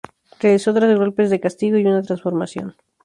[0.39, 2.75] Realizó tres golpes de castigo y una transformación.